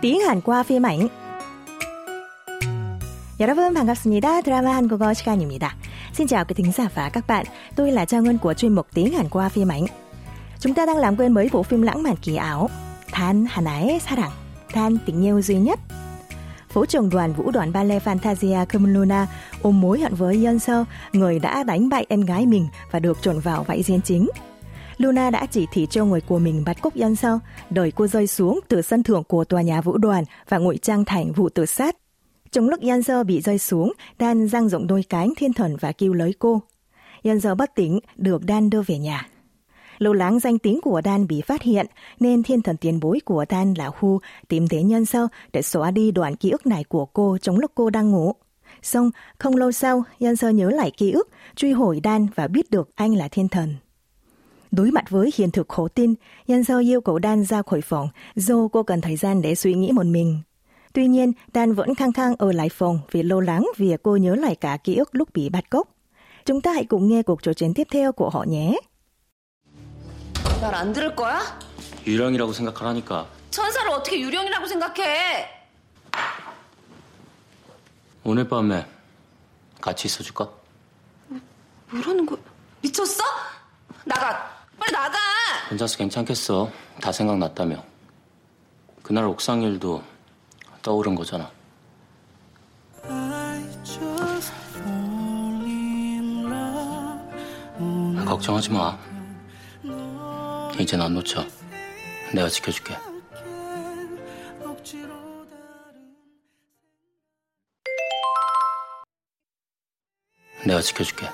[0.00, 1.08] tiếng Hàn qua phim ảnh.
[3.40, 4.40] 여러분 반갑습니다.
[4.42, 5.76] 드라마 한국어 시간입니다.
[6.14, 7.46] Xin chào quý thính giả và các bạn.
[7.76, 9.86] Tôi là Trang Ngân của chuyên mục tiếng Hàn qua phim ảnh.
[10.58, 12.70] Chúng ta đang làm quen với bộ phim lãng mạn kỳ ảo
[13.12, 14.30] Than Hanae Sarang,
[14.72, 15.80] Than tình yêu duy nhất.
[16.68, 19.26] Phó trưởng đoàn vũ đoàn ballet Fantasia Kumluna
[19.62, 23.22] ôm mối hận với Yeon Seo, người đã đánh bại em gái mình và được
[23.22, 24.28] trộn vào vai diễn chính.
[24.97, 28.27] Luna đã chỉ thị cho người của mình bắt cúc Yeon sau, đợi cô rơi
[28.27, 31.65] xuống từ sân thượng của tòa nhà vũ đoàn và ngụy trang thành vụ tự
[31.65, 31.95] sát.
[32.51, 36.13] Trong lúc Yeon bị rơi xuống, Dan dang rộng đôi cánh thiên thần và kêu
[36.13, 36.61] lấy cô.
[37.23, 39.27] Yeon bất tỉnh, được Dan đưa về nhà.
[39.97, 41.85] Lâu lắng danh tính của Dan bị phát hiện,
[42.19, 45.91] nên thiên thần tiền bối của Dan là Hu tìm đến nhân sâu để xóa
[45.91, 48.33] đi đoạn ký ức này của cô trong lúc cô đang ngủ.
[48.81, 52.71] Xong, không lâu sau, nhân sơ nhớ lại ký ức, truy hồi Dan và biết
[52.71, 53.75] được anh là thiên thần.
[54.70, 56.14] Đối mặt với hiện thực khó tin,
[56.46, 59.74] nhân sơ yêu cầu Dan ra khỏi phòng do cô cần thời gian để suy
[59.74, 60.40] nghĩ một mình.
[60.92, 64.34] Tuy nhiên, Dan vẫn khăng khăng ở lại phòng vì lo lắng vì cô nhớ
[64.34, 65.88] lại cả ký ức lúc bị bắt cóc.
[66.44, 68.74] Chúng ta hãy cùng nghe cuộc trò chuyện tiếp theo của họ nhé.
[70.62, 71.40] 말안 들을 거야?
[72.06, 73.26] 유령이라고 생각하라니까.
[73.50, 75.48] 천사를 어떻게 유령이라고 생각해?
[78.24, 78.86] 오늘 밤에
[79.80, 80.48] 같이 있어줄까?
[81.90, 82.38] 뭐라는 거야?
[82.80, 83.24] 미쳤어?
[84.04, 84.55] 나가!
[84.87, 85.17] 빨리 나가!
[85.69, 86.71] 혼자서 괜찮겠어.
[87.01, 87.83] 다 생각났다며.
[89.03, 90.01] 그날 옥상 일도
[90.81, 91.51] 떠오른 거잖아.
[98.25, 98.97] 걱정하지 마.
[100.79, 101.45] 이젠 안 놓쳐.
[102.33, 102.95] 내가 지켜줄게.
[110.65, 111.29] 내가 지켜줄게.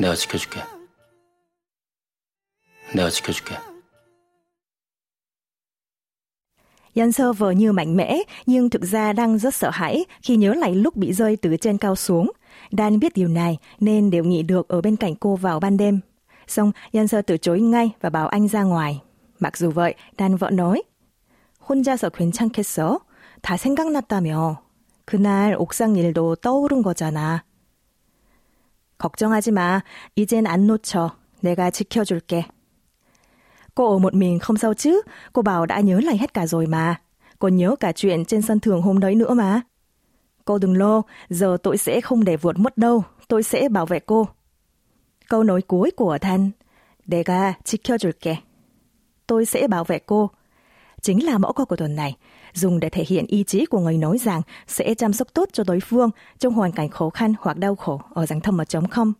[0.00, 0.75] 내가 지켜줄게.
[2.95, 3.55] 내가 지켜줄게.
[6.95, 10.53] Yan sơ vờ như mạnh mẽ, nhưng thực ra đang rất sợ hãi khi nhớ
[10.53, 12.31] lại lúc bị rơi từ trên cao xuống.
[12.71, 15.99] Dan biết điều này nên đều nghị được ở bên cạnh cô vào ban đêm.
[16.47, 19.01] Xong, Yan sơ từ chối ngay và bảo anh ra ngoài.
[19.39, 20.81] Mặc dù vậy, Dan vẫn nói,
[21.71, 22.99] 혼자서 괜찮겠어?
[23.41, 24.61] 다 생각났다며.
[25.05, 27.43] 그날 옥상 일도 떠오른 거잖아.
[28.97, 29.83] 걱정하지 마.
[30.15, 31.15] 이젠 안 놓쳐.
[31.41, 32.45] 내가 지켜줄게.
[33.75, 35.01] Cô ở một mình không sao chứ?
[35.33, 37.01] Cô bảo đã nhớ lại hết cả rồi mà.
[37.39, 39.61] Cô nhớ cả chuyện trên sân thượng hôm đấy nữa mà.
[40.45, 43.03] Cô đừng lo, giờ tôi sẽ không để vượt mất đâu.
[43.27, 44.27] Tôi sẽ bảo vệ cô.
[45.29, 46.51] Câu nói cuối của Thanh,
[47.07, 48.37] 내가 지켜줄게.
[49.27, 50.29] Tôi sẽ bảo vệ cô.
[51.01, 52.17] Chính là mẫu câu của tuần này,
[52.53, 55.63] dùng để thể hiện ý chí của người nói rằng sẽ chăm sóc tốt cho
[55.63, 58.87] đối phương trong hoàn cảnh khó khăn hoặc đau khổ ở dạng thâm mật chống
[58.87, 59.13] không.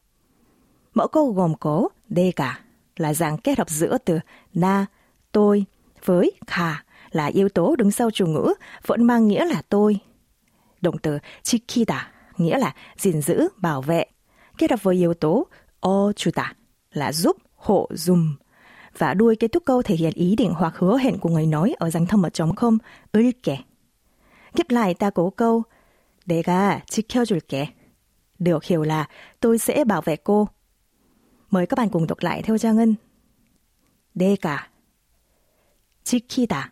[0.94, 2.60] Mẫu câu gồm có 내가
[2.98, 4.20] là dạng kết hợp giữa từ
[4.54, 4.86] na,
[5.32, 5.66] tôi
[6.06, 6.76] với khả
[7.12, 8.54] là yếu tố đứng sau chủ ngữ
[8.86, 10.00] vẫn mang nghĩa là tôi.
[10.82, 14.06] Động từ 지키다 nghĩa là gìn giữ, bảo vệ,
[14.58, 15.48] kết hợp với yếu tố
[15.80, 16.54] 어주다
[16.94, 18.36] là giúp, hộ, dùm.
[18.98, 21.74] Và đuôi kết thúc câu thể hiện ý định hoặc hứa hẹn của người nói
[21.78, 22.78] ở dạng thâm mật trống không,
[23.18, 23.58] 을게.
[24.56, 25.64] Tiếp lại ta cố câu
[26.26, 27.74] 내가 지켜줄게.
[28.40, 29.08] Được hiểu là
[29.40, 30.48] tôi sẽ bảo vệ cô.
[31.50, 32.96] Mời các bạn cùng đọc lại theo Trang Ngân.
[34.14, 34.70] 내가
[36.04, 36.72] 지키다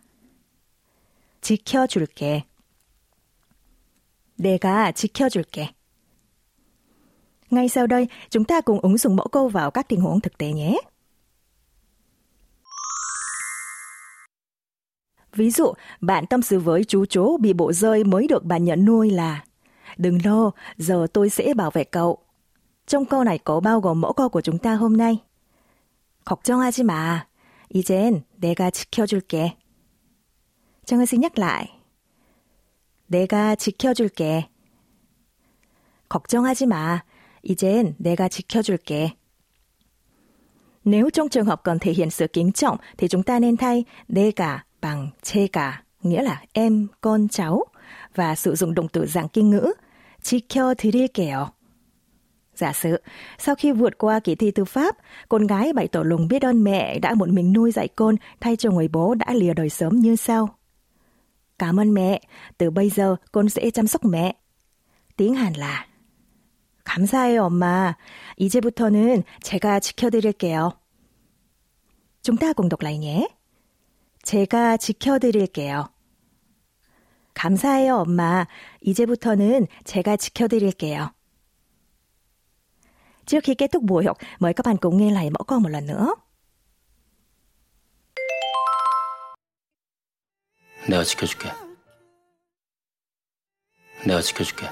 [1.40, 2.44] 지켜줄게.
[4.36, 5.74] 내가 지켜줄게.
[7.50, 10.38] Ngay sau đây, chúng ta cùng ứng dụng mẫu câu vào các tình huống thực
[10.38, 10.76] tế nhé.
[15.32, 18.84] Ví dụ, bạn tâm sự với chú chó bị bộ rơi mới được bạn nhận
[18.84, 19.44] nuôi là
[19.96, 22.18] Đừng lo, giờ tôi sẽ bảo vệ cậu.
[22.86, 25.18] Trong câu này có bao gồm mẫu câu của chúng ta hôm nay.
[26.24, 27.26] 걱정하지 마.
[27.68, 29.56] 이젠 내가 지켜줄게.
[30.84, 31.68] 정은 xin nhắc lại.
[33.08, 34.48] 내가 지켜줄게.
[36.08, 37.04] 걱정하지 마.
[37.42, 39.16] 이젠 내가 지켜줄게.
[40.84, 43.84] Nếu trong trường hợp cần thể hiện sự kính trọng thì chúng ta nên thay
[44.08, 47.64] 내가 bằng 제가, nghĩa là em, con, cháu
[48.14, 49.72] và sử dụng động từ dạng kinh ngữ
[50.22, 51.46] 지켜드릴게요.
[52.54, 53.00] Giả sử,
[53.38, 54.96] sau khi vượt qua kỳ thi tư pháp,
[55.28, 58.56] con gái bày tỏ lòng biết ơn mẹ đã một mình nuôi dạy con thay
[58.56, 60.48] cho người bố đã lìa đời sớm như sau.
[61.58, 62.20] Cảm ơn mẹ,
[62.58, 64.34] từ bây giờ con sẽ chăm sóc mẹ.
[65.16, 65.86] Tiếng Hàn là
[66.84, 67.96] 감사해요, 엄마.
[68.36, 70.72] 이제부터는 제가 지켜드릴게요.
[72.22, 73.28] chúng ta cùng đọc lại nhé.
[74.24, 75.88] 제가 지켜드릴게요.
[77.34, 78.46] 감사해요, 엄마.
[78.80, 81.12] 이제부터는 제가 지켜드릴게요.
[83.26, 85.68] Trước khi kết thúc buổi học, mời các bạn cùng nghe lại mẫu câu một
[85.68, 86.14] lần nữa.
[90.88, 91.52] 내가 지켜줄게.
[94.06, 94.68] 내가 지켜줄게.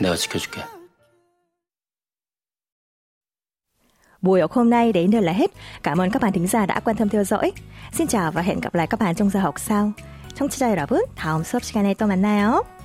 [0.00, 0.64] 내가 지켜줄게.
[4.20, 5.50] Buổi học hôm nay đến đây là hết.
[5.82, 7.52] Cảm ơn các bạn thính giả đã quan tâm theo dõi.
[7.92, 9.92] Xin chào và hẹn gặp lại các bạn trong giờ học sau.
[10.34, 12.77] 청취자 여러분, 다음 수업 시간에 또 만나요.